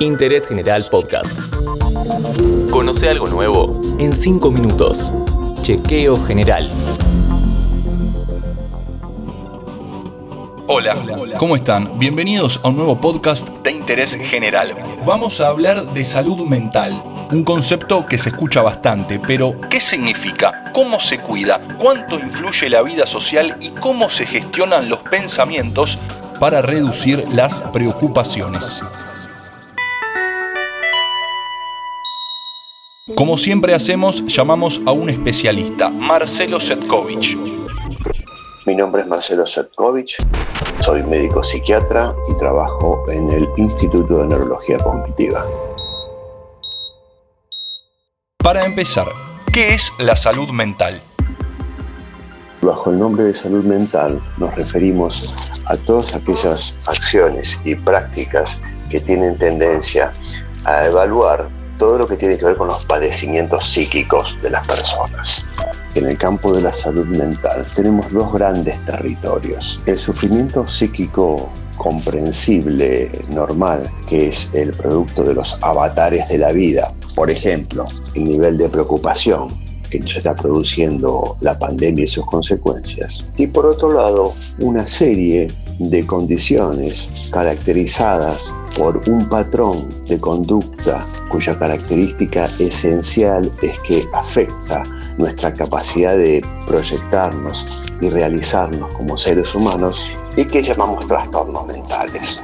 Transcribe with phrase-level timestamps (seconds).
[0.00, 1.32] Interés General Podcast.
[2.70, 5.10] Conoce algo nuevo en 5 minutos.
[5.62, 6.70] Chequeo General.
[10.66, 10.96] Hola,
[11.38, 11.98] ¿cómo están?
[11.98, 14.74] Bienvenidos a un nuevo podcast de interés general.
[15.06, 16.92] Vamos a hablar de salud mental,
[17.32, 20.72] un concepto que se escucha bastante, pero ¿qué significa?
[20.74, 21.58] ¿Cómo se cuida?
[21.78, 25.96] ¿Cuánto influye la vida social y cómo se gestionan los pensamientos
[26.38, 28.82] para reducir las preocupaciones?
[33.14, 37.38] Como siempre hacemos, llamamos a un especialista, Marcelo Setkovich.
[38.66, 40.16] Mi nombre es Marcelo Setkovich,
[40.80, 45.44] soy médico psiquiatra y trabajo en el Instituto de Neurología Cognitiva.
[48.38, 49.06] Para empezar,
[49.52, 51.00] ¿qué es la salud mental?
[52.60, 55.32] Bajo el nombre de salud mental nos referimos
[55.66, 60.10] a todas aquellas acciones y prácticas que tienen tendencia
[60.64, 61.46] a evaluar
[61.78, 65.44] todo lo que tiene que ver con los padecimientos psíquicos de las personas.
[65.94, 69.80] En el campo de la salud mental tenemos dos grandes territorios.
[69.86, 76.92] El sufrimiento psíquico comprensible, normal, que es el producto de los avatares de la vida.
[77.14, 79.48] Por ejemplo, el nivel de preocupación
[79.90, 83.24] que nos está produciendo la pandemia y sus consecuencias.
[83.36, 91.58] Y por otro lado, una serie de condiciones caracterizadas por un patrón de conducta cuya
[91.58, 94.82] característica esencial es que afecta
[95.18, 102.42] nuestra capacidad de proyectarnos y realizarnos como seres humanos y que llamamos trastornos mentales.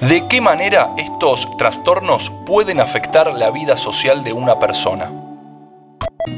[0.00, 5.12] ¿De qué manera estos trastornos pueden afectar la vida social de una persona?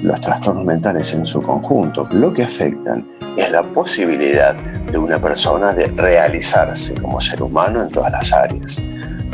[0.02, 4.56] Los trastornos mentales en su conjunto lo que afectan es la posibilidad
[4.92, 8.80] de una persona de realizarse como ser humano en todas las áreas,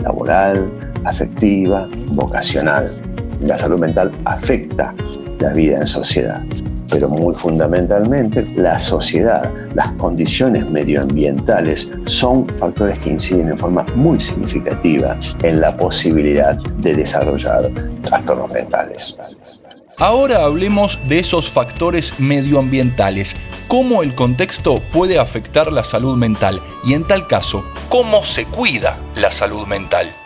[0.02, 0.70] laboral,
[1.04, 2.88] afectiva, vocacional.
[3.40, 4.94] La salud mental afecta
[5.40, 6.42] la vida en sociedad,
[6.90, 14.20] pero muy fundamentalmente la sociedad, las condiciones medioambientales son factores que inciden en forma muy
[14.20, 17.70] significativa en la posibilidad de desarrollar
[18.02, 19.16] trastornos mentales.
[20.00, 23.34] Ahora hablemos de esos factores medioambientales,
[23.68, 28.98] cómo el contexto puede afectar la salud mental y en tal caso, cómo se cuida
[29.14, 30.16] la salud mental.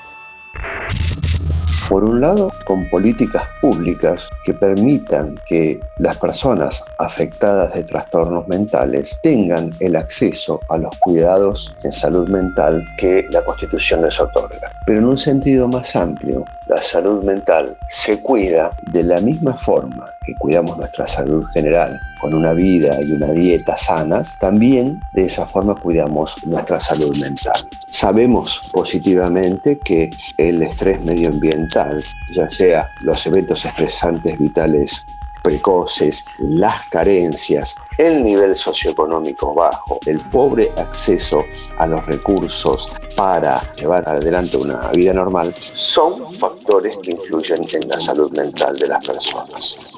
[1.92, 9.18] Por un lado, con políticas públicas que permitan que las personas afectadas de trastornos mentales
[9.22, 14.72] tengan el acceso a los cuidados en salud mental que la Constitución les otorga.
[14.86, 20.06] Pero en un sentido más amplio, la salud mental se cuida de la misma forma
[20.24, 25.44] que cuidamos nuestra salud general con una vida y una dieta sanas, también de esa
[25.44, 27.56] forma cuidamos nuestra salud mental.
[27.88, 31.81] Sabemos positivamente que el estrés medioambiental,
[32.34, 35.04] ya sea los eventos estresantes vitales
[35.42, 41.44] precoces, las carencias, el nivel socioeconómico bajo, el pobre acceso
[41.78, 47.98] a los recursos para llevar adelante una vida normal, son factores que influyen en la
[47.98, 49.92] salud mental de las personas.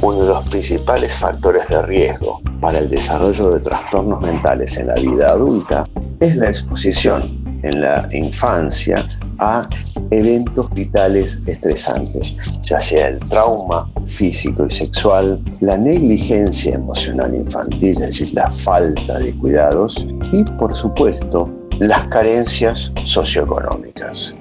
[0.00, 4.94] Uno de los principales factores de riesgo para el desarrollo de trastornos mentales en la
[4.94, 5.84] vida adulta
[6.20, 9.06] es la exposición en la infancia
[9.38, 9.68] a
[10.10, 17.98] eventos vitales estresantes, ya sea el trauma físico y sexual, la negligencia emocional infantil, es
[18.00, 24.34] decir, la falta de cuidados, y por supuesto las carencias socioeconómicas.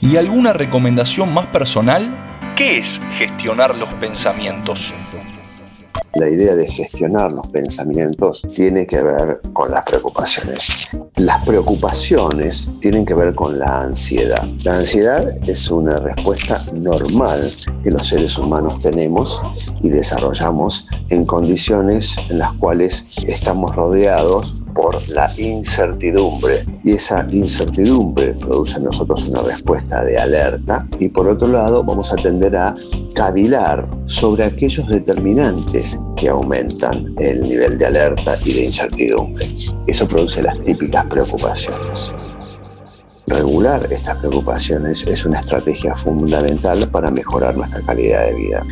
[0.00, 2.02] ¿Y alguna recomendación más personal?
[2.56, 4.94] ¿Qué es gestionar los pensamientos?
[6.14, 10.88] La idea de gestionar los pensamientos tiene que ver con las preocupaciones.
[11.18, 14.46] Las preocupaciones tienen que ver con la ansiedad.
[14.64, 17.50] La ansiedad es una respuesta normal
[17.82, 19.42] que los seres humanos tenemos
[19.82, 24.54] y desarrollamos en condiciones en las cuales estamos rodeados
[25.08, 31.48] la incertidumbre y esa incertidumbre produce en nosotros una respuesta de alerta y por otro
[31.48, 32.74] lado vamos a tender a
[33.14, 39.46] cavilar sobre aquellos determinantes que aumentan el nivel de alerta y de incertidumbre.
[39.86, 42.14] Eso produce las típicas preocupaciones.
[43.26, 48.62] Regular estas preocupaciones es una estrategia fundamental para mejorar nuestra calidad de vida.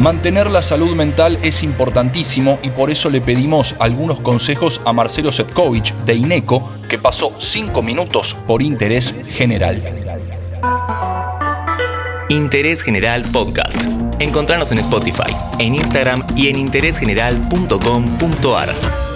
[0.00, 5.30] Mantener la salud mental es importantísimo y por eso le pedimos algunos consejos a Marcelo
[5.30, 9.76] Setkovich de INECO, que pasó 5 minutos por Interés General.
[12.30, 13.76] Interés General Podcast.
[14.20, 19.09] Encontrarnos en Spotify, en Instagram y en interésgeneral.com.ar.